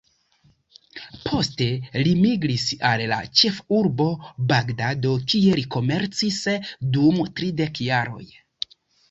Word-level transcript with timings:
Poste 1.25 1.67
li 2.07 2.13
migris 2.21 2.63
al 2.91 3.03
la 3.11 3.19
ĉefurbo 3.41 4.07
Bagdado, 4.53 5.13
kie 5.35 5.61
li 5.61 5.67
komercis 5.77 6.41
dum 6.99 7.23
tridek 7.39 7.85
jaroj. 7.91 8.25